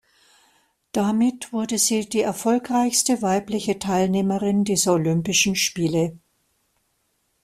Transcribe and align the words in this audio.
Damit 0.93 1.53
wurde 1.53 1.77
sie 1.77 2.09
die 2.09 2.21
erfolgreichste 2.21 3.21
weibliche 3.21 3.77
Teilnehmerin 3.77 4.63
dieser 4.63 4.93
Olympischen 4.93 5.55
Spiele. 5.55 6.17